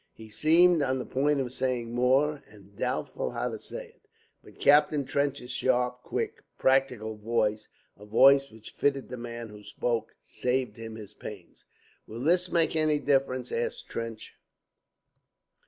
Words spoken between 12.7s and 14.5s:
any difference?" asked Trench.